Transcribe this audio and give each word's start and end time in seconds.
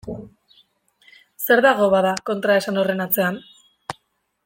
Zer 1.47 1.63
dago, 1.67 1.91
bada, 1.97 2.17
kontraesan 2.31 2.83
horren 2.85 3.05
atzean? 3.09 3.39